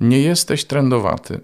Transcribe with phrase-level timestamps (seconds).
[0.00, 1.40] Nie jesteś trendowaty.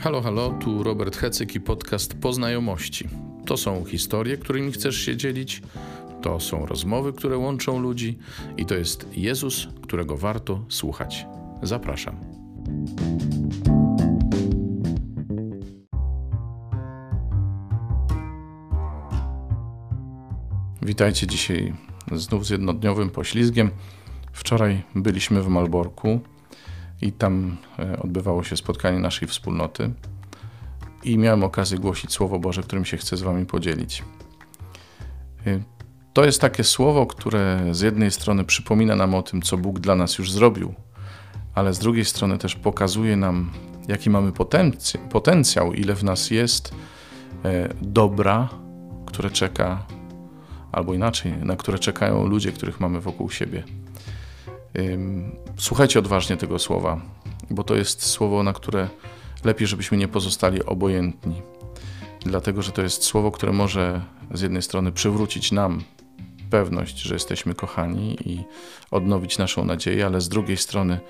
[0.00, 3.08] Halo, halo, tu Robert Hecyk i podcast Poznajomości.
[3.46, 5.62] To są historie, którymi chcesz się dzielić,
[6.22, 8.18] to są rozmowy, które łączą ludzi
[8.56, 11.26] i to jest Jezus, którego warto słuchać.
[11.62, 12.16] Zapraszam.
[20.82, 21.74] Witajcie dzisiaj
[22.12, 23.70] znów z jednodniowym poślizgiem.
[24.32, 26.20] Wczoraj byliśmy w Malborku
[27.02, 29.90] i tam e, odbywało się spotkanie naszej wspólnoty
[31.04, 34.04] i miałem okazję głosić Słowo Boże, którym się chcę z Wami podzielić.
[35.46, 35.60] E,
[36.12, 39.94] to jest takie słowo, które z jednej strony przypomina nam o tym, co Bóg dla
[39.94, 40.74] nas już zrobił,
[41.54, 43.50] ale z drugiej strony też pokazuje nam,
[43.88, 44.32] jaki mamy
[45.10, 46.74] potencjał, ile w nas jest
[47.44, 48.48] e, dobra,
[49.06, 49.86] które czeka
[50.72, 53.62] albo inaczej, na które czekają ludzie, których mamy wokół siebie.
[55.56, 57.00] Słuchajcie odważnie tego słowa,
[57.50, 58.88] bo to jest słowo, na które
[59.44, 61.42] lepiej, żebyśmy nie pozostali obojętni.
[62.20, 64.00] Dlatego, że to jest słowo, które może
[64.34, 65.82] z jednej strony przywrócić nam
[66.50, 68.44] pewność, że jesteśmy kochani i
[68.90, 71.00] odnowić naszą nadzieję, ale z drugiej strony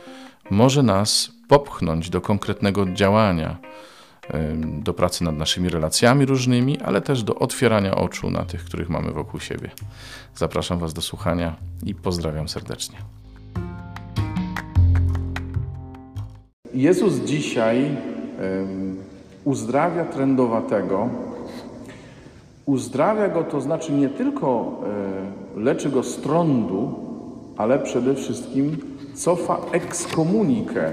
[0.50, 3.58] może nas popchnąć do konkretnego działania,
[4.64, 9.12] do pracy nad naszymi relacjami różnymi, ale też do otwierania oczu na tych, których mamy
[9.12, 9.70] wokół siebie.
[10.34, 12.98] Zapraszam Was do słuchania i pozdrawiam serdecznie.
[16.74, 17.96] Jezus dzisiaj
[19.44, 21.08] uzdrawia trędowatego.
[22.66, 24.80] Uzdrawia go to znaczy nie tylko
[25.56, 26.94] e, leczy go z trądu,
[27.56, 28.76] ale przede wszystkim
[29.14, 30.92] cofa ekskomunikę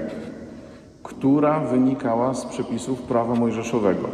[1.18, 4.08] która wynikała z przepisów prawa mojżeszowego.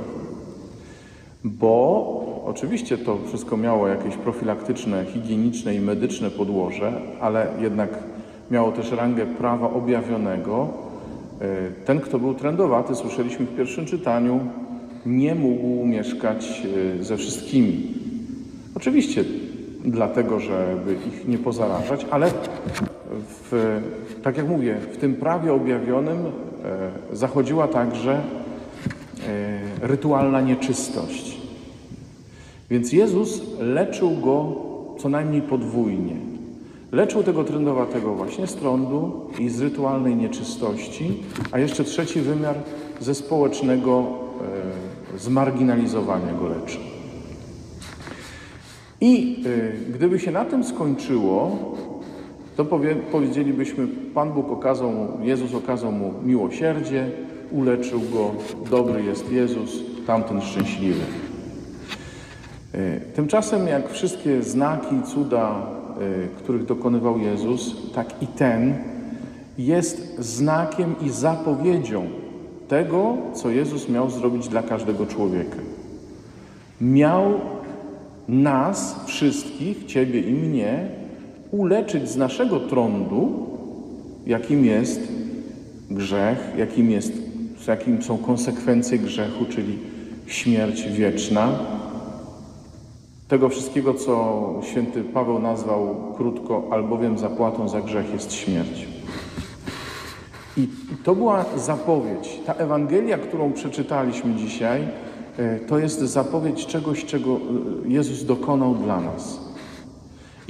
[1.44, 7.90] Bo oczywiście to wszystko miało jakieś profilaktyczne, higieniczne i medyczne podłoże, ale jednak
[8.50, 10.68] miało też rangę prawa objawionego.
[11.40, 14.40] E, ten, kto był trendowaty, słyszeliśmy w pierwszym czytaniu,
[15.06, 16.62] nie mógł mieszkać
[17.00, 17.94] e, ze wszystkimi.
[18.76, 19.24] Oczywiście
[19.84, 22.30] dlatego, żeby ich nie pozarażać, ale
[23.28, 23.80] w,
[24.22, 26.16] tak jak mówię, w tym prawie objawionym
[27.12, 28.20] zachodziła także e,
[29.80, 31.38] rytualna nieczystość.
[32.70, 34.56] Więc Jezus leczył go
[34.98, 36.16] co najmniej podwójnie.
[36.92, 41.22] Leczył tego trędowatego właśnie z trądu i z rytualnej nieczystości,
[41.52, 42.56] a jeszcze trzeci wymiar
[43.00, 44.06] ze społecznego
[45.14, 46.80] e, zmarginalizowania go leczył.
[49.00, 49.44] I
[49.94, 51.71] gdyby się na tym skończyło,
[52.56, 57.10] to powie, powiedzielibyśmy, Pan Bóg okazał mu, Jezus okazał mu miłosierdzie,
[57.50, 58.30] uleczył go,
[58.70, 61.00] dobry jest Jezus, tamten szczęśliwy.
[62.74, 65.66] E, tymczasem jak wszystkie znaki, cuda,
[66.00, 68.74] e, których dokonywał Jezus, tak i ten
[69.58, 72.06] jest znakiem i zapowiedzią
[72.68, 75.56] tego, co Jezus miał zrobić dla każdego człowieka.
[76.80, 77.24] Miał
[78.28, 80.88] nas, wszystkich, Ciebie i mnie,
[81.52, 83.46] uleczyć z naszego trądu,
[84.26, 85.00] jakim jest
[85.90, 87.12] grzech, jakim, jest,
[87.68, 89.78] jakim są konsekwencje grzechu, czyli
[90.26, 91.58] śmierć wieczna.
[93.28, 98.86] Tego wszystkiego, co święty Paweł nazwał krótko, albowiem zapłatą za grzech jest śmierć.
[100.56, 100.68] I
[101.04, 102.40] to była zapowiedź.
[102.46, 104.88] Ta Ewangelia, którą przeczytaliśmy dzisiaj,
[105.38, 107.38] e, to jest zapowiedź czegoś, czego e,
[107.88, 109.51] Jezus dokonał dla nas.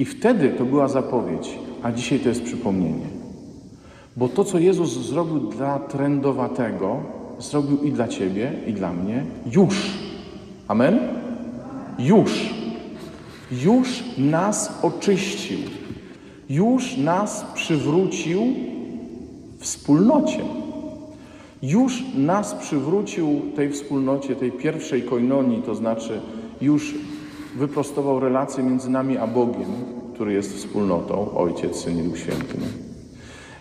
[0.03, 3.05] I wtedy to była zapowiedź, a dzisiaj to jest przypomnienie.
[4.17, 6.99] Bo to, co Jezus zrobił dla trędowatego,
[7.39, 9.75] zrobił i dla Ciebie, i dla mnie już.
[10.67, 10.99] Amen?
[11.99, 12.53] Już.
[13.51, 15.59] Już nas oczyścił.
[16.49, 18.41] Już nas przywrócił
[19.59, 20.39] wspólnocie.
[21.61, 26.21] Już nas przywrócił tej wspólnocie, tej pierwszej koinonii, to znaczy
[26.61, 26.95] już
[27.55, 29.71] wyprostował relacje między nami a Bogiem,
[30.13, 32.57] który jest wspólnotą, Ojciec, Syn i Święty.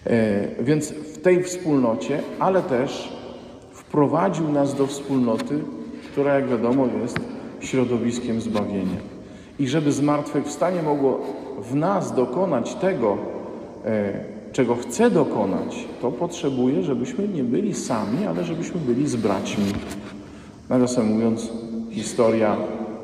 [0.06, 3.12] E, więc w tej wspólnocie, ale też
[3.72, 5.60] wprowadził nas do wspólnoty,
[6.12, 7.20] która, jak wiadomo, jest
[7.60, 9.00] środowiskiem zbawienia.
[9.58, 11.20] I żeby zmartwychwstanie mogło
[11.70, 13.18] w nas dokonać tego,
[13.84, 14.12] e,
[14.52, 19.64] czego chce dokonać, to potrzebuje, żebyśmy nie byli sami, ale żebyśmy byli z braćmi.
[20.68, 21.52] Nawiasem mówiąc,
[21.90, 22.56] historia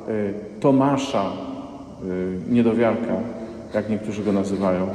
[0.08, 3.16] E, Tomasza, e, niedowiarka,
[3.75, 4.87] jak niektórzy go nazywają,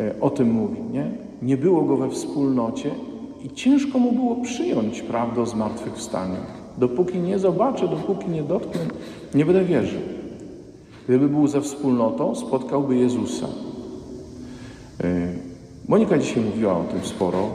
[0.00, 0.80] e, o tym mówi.
[0.92, 1.10] Nie,
[1.42, 2.90] nie było go we wspólnocie
[3.44, 6.36] i ciężko mu było przyjąć prawdę o zmartwychwstaniu.
[6.78, 8.80] Dopóki nie zobaczę, dopóki nie dotknę,
[9.34, 10.00] nie będę wierzył.
[11.08, 13.46] Gdyby był ze wspólnotą, spotkałby Jezusa.
[15.88, 17.48] Monika dzisiaj mówiła o tym sporo,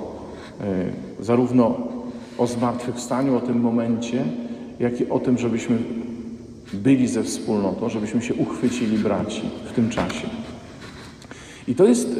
[1.19, 1.75] zarówno
[2.37, 4.23] o zmartwychwstaniu, o tym momencie,
[4.79, 5.77] jak i o tym, żebyśmy
[6.73, 10.27] byli ze wspólnotą, żebyśmy się uchwycili braci w tym czasie.
[11.67, 12.19] I to jest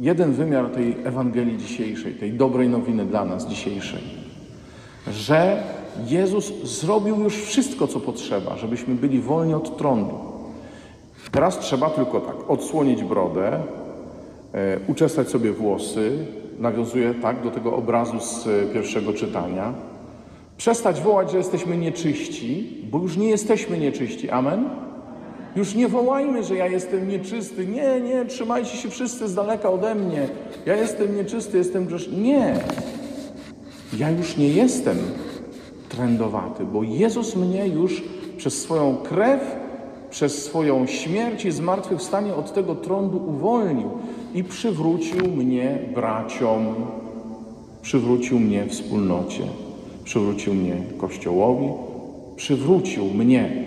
[0.00, 4.02] jeden wymiar tej Ewangelii dzisiejszej, tej dobrej nowiny dla nas dzisiejszej,
[5.12, 5.62] że
[6.06, 10.18] Jezus zrobił już wszystko, co potrzeba, żebyśmy byli wolni od trądu.
[11.32, 16.26] Teraz trzeba tylko tak odsłonić brodę, e, uczesać sobie włosy,
[16.58, 19.74] nawiązuje tak do tego obrazu z pierwszego czytania,
[20.60, 24.30] przestać wołać, że jesteśmy nieczyści, bo już nie jesteśmy nieczyści.
[24.30, 24.68] Amen?
[25.56, 27.66] Już nie wołajmy, że ja jestem nieczysty.
[27.66, 30.28] Nie, nie, trzymajcie się wszyscy z daleka ode mnie.
[30.66, 32.16] Ja jestem nieczysty, jestem grzeszny.
[32.18, 32.54] Nie.
[33.98, 34.98] Ja już nie jestem
[35.88, 38.02] trędowaty, bo Jezus mnie już
[38.36, 39.56] przez swoją krew,
[40.10, 43.90] przez swoją śmierć i zmartwychwstanie od tego trądu uwolnił
[44.34, 46.74] i przywrócił mnie braciom,
[47.82, 49.42] przywrócił mnie wspólnocie,
[50.10, 51.68] przywrócił mnie Kościołowi,
[52.36, 53.64] przywrócił mnie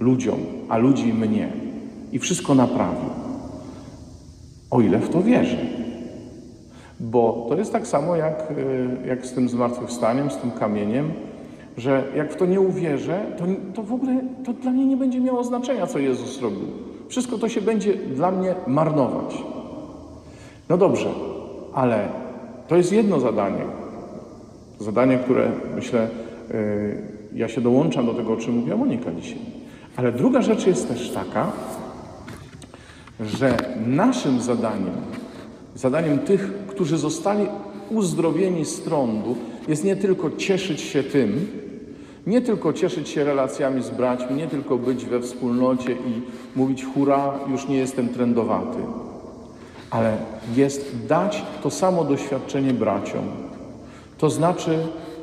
[0.00, 0.38] ludziom,
[0.68, 1.48] a ludzi mnie
[2.12, 3.10] i wszystko naprawił.
[4.70, 5.56] O ile w to wierzę.
[7.00, 8.52] Bo to jest tak samo jak,
[9.04, 11.12] e, jak z tym zmartwychwstaniem, z tym kamieniem,
[11.76, 13.44] że jak w to nie uwierzę, to,
[13.74, 16.66] to w ogóle to dla mnie nie będzie miało znaczenia, co Jezus robił.
[17.08, 19.42] Wszystko to się będzie dla mnie marnować.
[20.68, 21.08] No dobrze,
[21.74, 22.08] ale
[22.68, 23.85] to jest jedno zadanie.
[24.78, 26.08] Zadanie, które myślę,
[26.48, 26.56] yy,
[27.34, 29.38] ja się dołączam do tego, o czym mówiła Monika dzisiaj.
[29.96, 31.52] Ale druga rzecz jest też taka,
[33.20, 33.56] że
[33.86, 34.94] naszym zadaniem,
[35.74, 37.46] zadaniem tych, którzy zostali
[37.90, 39.36] uzdrowieni z trądu,
[39.68, 41.46] jest nie tylko cieszyć się tym,
[42.26, 46.22] nie tylko cieszyć się relacjami z braćmi, nie tylko być we wspólnocie i
[46.58, 48.78] mówić hura, już nie jestem trędowaty,
[49.90, 50.16] ale
[50.56, 53.45] jest dać to samo doświadczenie braciom.
[54.18, 54.78] To znaczy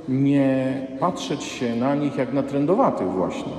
[0.10, 3.54] nie patrzeć się na nich jak na trędowatych właśnie.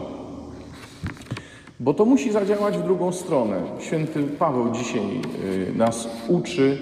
[1.80, 3.56] Bo to musi zadziałać w drugą stronę.
[3.80, 5.20] Święty Paweł dzisiaj
[5.70, 6.78] y, nas uczy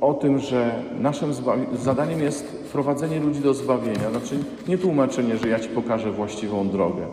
[0.00, 1.34] o tym, że naszym
[1.82, 4.10] zadaniem jest wprowadzenie ludzi do zbawienia.
[4.10, 7.06] Znaczy nie tłumaczenie, że ja Ci pokażę właściwą drogę,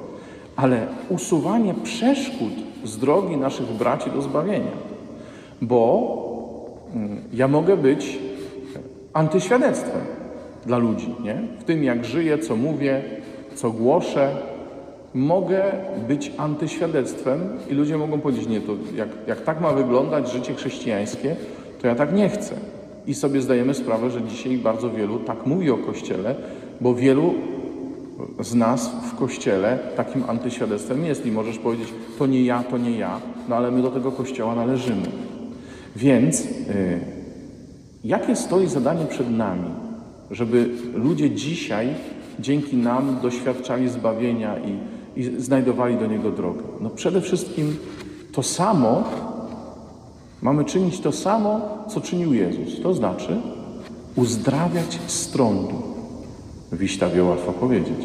[0.55, 2.53] ale usuwanie przeszkód
[2.83, 4.71] z drogi naszych braci do zbawienia.
[5.61, 6.07] Bo
[6.95, 8.19] mm, ja mogę być
[9.13, 10.24] antyświadectwem
[10.65, 11.41] dla ludzi, nie?
[11.59, 13.01] W tym, jak żyję, co mówię,
[13.55, 14.35] co głoszę,
[15.13, 15.63] mogę
[16.07, 17.39] być antyświadectwem
[17.69, 21.35] i ludzie mogą powiedzieć, nie, to jak, jak tak ma wyglądać życie chrześcijańskie,
[21.81, 22.55] to ja tak nie chcę.
[23.07, 26.35] I sobie zdajemy sprawę, że dzisiaj bardzo wielu tak mówi o Kościele,
[26.81, 27.33] bo wielu
[28.39, 31.25] z nas w Kościele takim antyświadectwem jest.
[31.25, 33.19] I możesz powiedzieć, to nie ja, to nie ja,
[33.49, 35.07] no ale my do tego Kościoła należymy.
[35.95, 36.49] Więc yy,
[38.03, 39.69] jakie stoi zadanie przed nami,
[40.31, 41.87] żeby ludzie dzisiaj
[42.39, 44.77] dzięki nam doświadczali zbawienia i,
[45.19, 46.63] i znajdowali do Niego drogę?
[46.81, 47.77] No przede wszystkim
[48.31, 49.03] to samo,
[50.45, 52.81] Mamy czynić to samo, co czynił Jezus.
[52.83, 53.41] To znaczy
[54.15, 55.75] uzdrawiać z trądu.
[56.71, 57.99] Wiśtawie łatwo powiedzieć.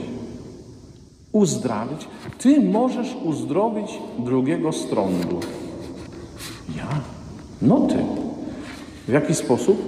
[1.33, 2.09] Uzdrawiać.
[2.39, 5.41] Ty możesz uzdrowić drugiego z trądu.
[6.77, 6.89] Ja?
[7.63, 7.99] No ty.
[9.09, 9.83] W jaki sposób?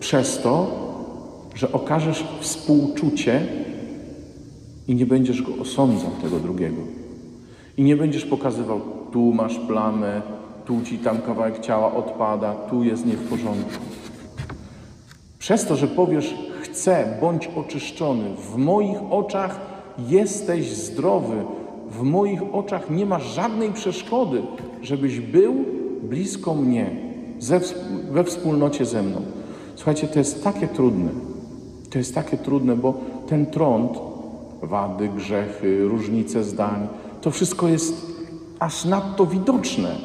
[0.00, 0.85] Przez to,
[1.56, 3.46] że okażesz współczucie
[4.88, 6.82] i nie będziesz go osądzał, tego drugiego.
[7.76, 8.80] I nie będziesz pokazywał,
[9.12, 10.22] tu masz plamę,
[10.66, 13.80] tu ci tam kawałek ciała odpada, tu jest nie w porządku.
[15.38, 19.60] Przez to, że powiesz, chcę, bądź oczyszczony, w moich oczach
[20.08, 21.36] jesteś zdrowy,
[21.90, 24.42] w moich oczach nie ma żadnej przeszkody,
[24.82, 25.54] żebyś był
[26.02, 26.90] blisko mnie,
[28.10, 29.22] we wspólnocie ze mną.
[29.76, 31.35] Słuchajcie, to jest takie trudne.
[31.90, 32.94] To jest takie trudne, bo
[33.28, 33.98] ten trąd,
[34.62, 36.88] wady, grzechy, różnice zdań,
[37.20, 38.06] to wszystko jest
[38.58, 39.96] aż nadto widoczne.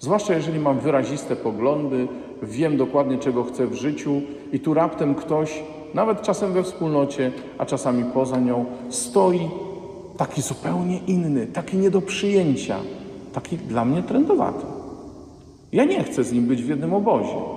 [0.00, 2.08] Zwłaszcza jeżeli mam wyraziste poglądy,
[2.42, 5.62] wiem dokładnie, czego chcę w życiu, i tu raptem ktoś,
[5.94, 9.48] nawet czasem we wspólnocie, a czasami poza nią, stoi
[10.16, 12.76] taki zupełnie inny, taki nie do przyjęcia,
[13.32, 14.66] taki dla mnie trendowaty.
[15.72, 17.51] Ja nie chcę z nim być w jednym obozie.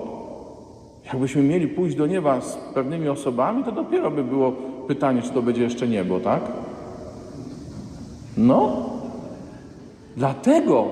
[1.05, 4.51] Jakbyśmy mieli pójść do nieba z pewnymi osobami, to dopiero by było
[4.87, 6.41] pytanie, czy to będzie jeszcze niebo, tak?
[8.37, 8.89] No,
[10.17, 10.85] dlatego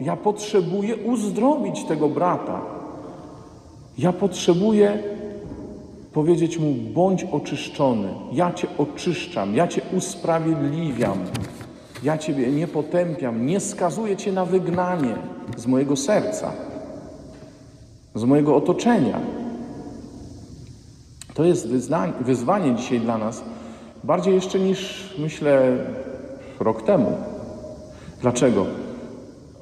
[0.00, 2.60] ja potrzebuję uzdrowić tego brata.
[3.98, 4.98] Ja potrzebuję
[6.12, 8.08] powiedzieć mu: bądź oczyszczony.
[8.32, 11.18] Ja cię oczyszczam, ja cię usprawiedliwiam.
[12.02, 15.14] Ja ciebie nie potępiam, nie skazuję cię na wygnanie
[15.56, 16.52] z mojego serca.
[18.14, 19.20] z mojego otoczenia.
[21.34, 21.68] To jest
[22.20, 23.44] wyzwanie dzisiaj dla nas,
[24.04, 25.76] bardziej jeszcze niż myślę
[26.60, 27.12] rok temu.
[28.20, 28.66] Dlaczego?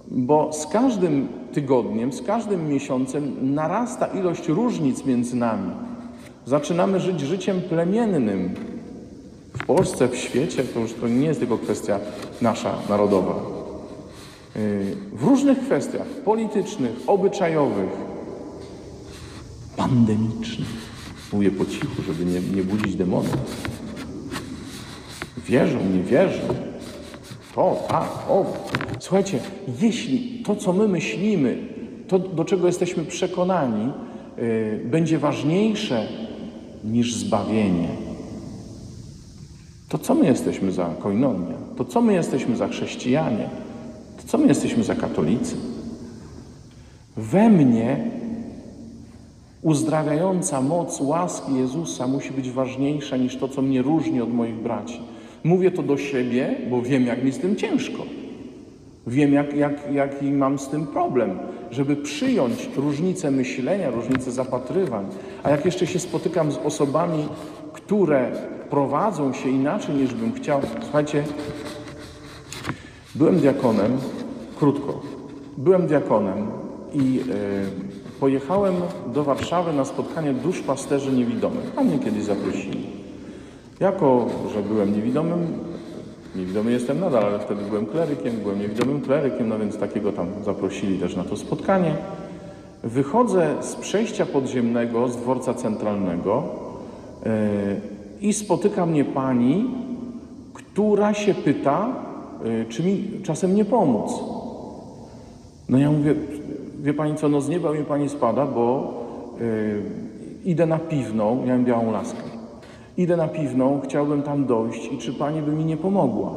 [0.09, 5.71] Bo z każdym tygodniem, z każdym miesiącem narasta ilość różnic między nami.
[6.47, 8.55] Zaczynamy żyć życiem plemiennym.
[9.63, 11.99] W Polsce, w świecie to już to nie jest tylko kwestia
[12.43, 13.35] nasza narodowa.
[14.57, 17.91] Y, w różnych kwestiach politycznych, obyczajowych,
[19.77, 20.90] pandemicznych.
[21.33, 23.37] Mówię po cichu, żeby nie, nie budzić demonów.
[25.47, 26.41] Wierzą, nie wierzą.
[27.55, 28.47] To, tak, o.
[28.99, 29.41] Słuchajcie,
[29.81, 31.59] jeśli to, co my myślimy,
[32.09, 33.93] to, do czego jesteśmy przekonani,
[34.37, 36.09] yy, będzie ważniejsze
[36.85, 37.89] niż zbawienie,
[39.89, 41.57] to co my jesteśmy za koinonia?
[41.77, 43.49] To co my jesteśmy za chrześcijanie?
[44.17, 45.57] To co my jesteśmy za katolicy?
[47.17, 48.11] We mnie
[49.63, 55.01] uzdrawiająca moc łaski Jezusa musi być ważniejsza niż to, co mnie różni od moich braci.
[55.45, 58.03] Mówię to do siebie, bo wiem, jak mi z tym ciężko.
[59.07, 61.39] Wiem, jak, jak, jaki mam z tym problem,
[61.71, 65.07] żeby przyjąć różnice myślenia, różnice zapatrywań.
[65.43, 67.29] A jak jeszcze się spotykam z osobami,
[67.73, 68.33] które
[68.71, 70.61] prowadzą się inaczej niż bym chciał.
[70.83, 71.25] Słuchajcie,
[73.15, 73.97] byłem diakonem,
[74.59, 75.01] krótko,
[75.57, 76.47] byłem diakonem
[76.95, 77.90] i yy,
[78.21, 78.75] pojechałem
[79.15, 81.73] do Warszawy na spotkanie duszpasterzy niewidomych.
[81.77, 82.87] A mnie kiedyś zaprosili.
[83.81, 85.47] Jako, że byłem niewidomym,
[86.37, 90.99] niewidomy jestem nadal, ale wtedy byłem klerykiem, byłem niewidomym klerykiem, no więc takiego tam zaprosili
[90.99, 91.95] też na to spotkanie.
[92.83, 96.43] Wychodzę z przejścia podziemnego, z dworca centralnego
[97.25, 97.31] yy,
[98.21, 99.71] i spotyka mnie pani,
[100.55, 101.89] która się pyta,
[102.45, 104.13] yy, czy mi czasem nie pomóc.
[105.69, 106.15] No ja mówię,
[106.83, 108.95] wie pani co, no z nieba mi pani spada, bo
[109.41, 109.83] yy,
[110.45, 112.23] idę na piwną, miałem białą laskę.
[112.97, 116.31] Idę na piwną, chciałbym tam dojść i czy pani by mi nie pomogła?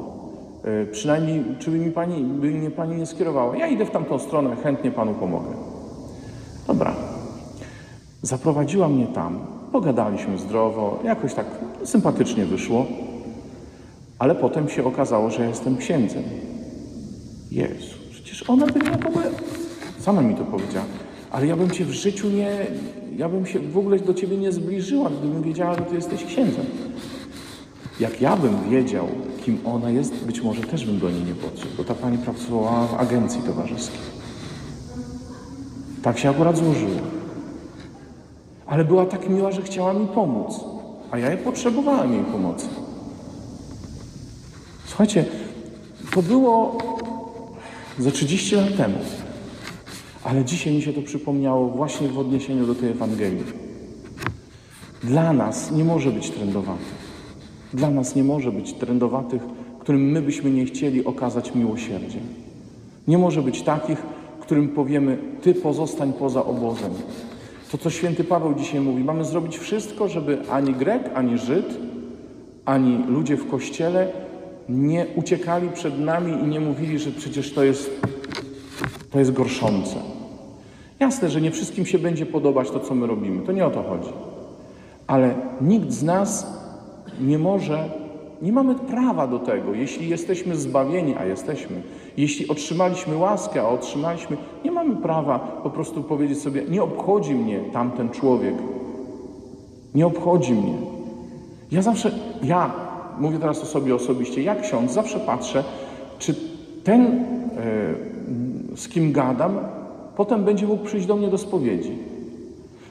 [0.63, 3.57] Yy, przynajmniej, czy by mi pani, by mnie pani nie skierowała?
[3.57, 5.50] Ja idę w tamtą stronę, chętnie panu pomogę.
[6.67, 6.93] Dobra.
[8.21, 9.39] Zaprowadziła mnie tam,
[9.71, 11.45] pogadaliśmy zdrowo, jakoś tak
[11.83, 12.85] sympatycznie wyszło,
[14.19, 16.23] ale potem się okazało, że jestem księdzem.
[17.51, 19.62] Jezu, przecież ona by nie pomogła.
[20.03, 20.86] Sama mi to powiedziała.
[21.31, 22.51] Ale ja bym cię w życiu nie,
[23.17, 26.65] ja bym się w ogóle do ciebie nie zbliżyła, gdybym wiedziała, że ty jesteś księdzem.
[28.00, 29.07] Jak ja bym wiedział,
[29.45, 32.88] kim ona jest, być może też bym do niej nie podszedł, bo ta pani pracowała
[32.88, 34.00] w agencji towarzyskiej.
[36.01, 37.01] Tak się akurat złożyło.
[38.65, 40.60] Ale była tak miła, że chciała mi pomóc,
[41.12, 42.67] a ja potrzebowałem jej pomocy.
[44.86, 45.25] Słuchajcie,
[46.13, 46.77] to było
[48.00, 48.98] ze 30 lat temu.
[50.24, 53.44] Ale dzisiaj mi się to przypomniało właśnie w odniesieniu do tej Ewangelii.
[55.03, 57.03] Dla nas nie może być trendowatych.
[57.74, 59.42] Dla nas nie może być trendowatych,
[59.80, 62.20] którym my byśmy nie chcieli okazać miłosierdzie.
[63.08, 63.98] Nie może być takich,
[64.39, 66.92] którym powiemy, Ty pozostań poza obozem.
[67.72, 71.77] To, co święty Paweł dzisiaj mówi, mamy zrobić wszystko, żeby ani Grek, ani Żyd,
[72.65, 74.12] ani ludzie w kościele
[74.70, 77.89] nie uciekali przed nami i nie mówili, że przecież to jest,
[79.12, 80.12] to jest gorszące.
[81.03, 83.45] Jasne, że nie wszystkim się będzie podobać to, co my robimy.
[83.45, 84.10] To nie o to chodzi.
[85.07, 86.62] Ale nikt z nas
[87.22, 87.89] nie może,
[88.41, 89.74] nie mamy prawa do tego.
[89.74, 91.81] Jeśli jesteśmy zbawieni, a jesteśmy,
[92.17, 97.60] jeśli otrzymaliśmy łaskę, a otrzymaliśmy, nie mamy prawa po prostu powiedzieć sobie, nie obchodzi mnie
[97.74, 98.55] tamten człowiek.
[99.95, 100.77] Nie obchodzi mnie.
[101.72, 102.12] Ja zawsze,
[102.43, 102.72] ja
[103.19, 105.63] mówię teraz o sobie osobiście, jak ksiądz, zawsze patrzę,
[106.19, 106.36] czy
[106.83, 109.60] ten, e, z kim gadam,
[110.17, 111.91] potem będzie mógł przyjść do mnie do spowiedzi.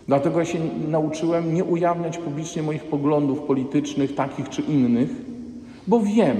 [0.09, 5.11] Dlatego ja się nauczyłem nie ujawniać publicznie moich poglądów politycznych, takich czy innych,
[5.87, 6.37] bo wiem,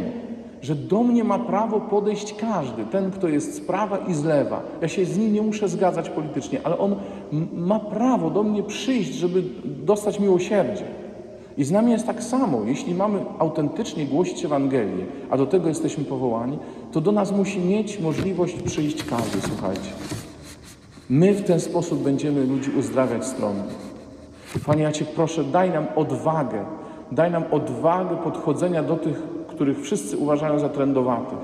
[0.63, 4.63] że do mnie ma prawo podejść każdy, ten, kto jest z prawa i z lewa.
[4.81, 6.97] Ja się z nim nie muszę zgadzać politycznie, ale on
[7.53, 10.85] ma prawo do mnie przyjść, żeby dostać miłosierdzie.
[11.59, 12.61] I z nami jest tak samo.
[12.67, 16.59] Jeśli mamy autentycznie głosić Ewangelię, a do tego jesteśmy powołani,
[16.93, 19.91] to do nas musi mieć możliwość przyjść każdy, słuchajcie.
[21.13, 23.63] My w ten sposób będziemy ludzi uzdrawiać stronę.
[24.67, 26.65] Panie, ja Cię proszę, daj nam odwagę,
[27.13, 31.39] daj nam odwagę podchodzenia do tych, których wszyscy uważają za trendowatych.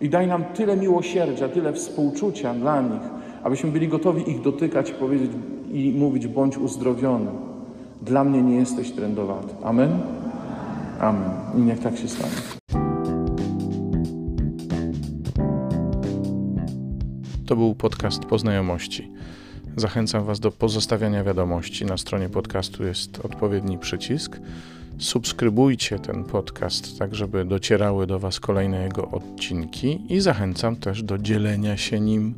[0.00, 3.02] I daj nam tyle miłosierdzia, tyle współczucia dla nich,
[3.42, 5.30] abyśmy byli gotowi ich dotykać i powiedzieć
[5.72, 7.30] i mówić, bądź uzdrowiony.
[8.02, 9.54] Dla mnie nie jesteś trendowaty.
[9.64, 9.98] Amen?
[11.00, 11.30] Amen.
[11.58, 12.61] I niech tak się stanie.
[17.46, 19.10] To był podcast Poznajomości.
[19.76, 21.84] zachęcam Was do pozostawiania wiadomości.
[21.84, 24.40] Na stronie podcastu jest odpowiedni przycisk.
[24.98, 31.18] Subskrybujcie ten podcast, tak żeby docierały do Was kolejne jego odcinki i zachęcam też do
[31.18, 32.34] dzielenia się nim,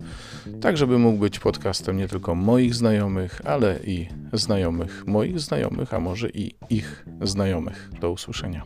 [0.60, 6.00] tak żeby mógł być podcastem nie tylko moich znajomych, ale i znajomych moich znajomych, a
[6.00, 7.90] może i ich znajomych.
[8.00, 8.64] Do usłyszenia.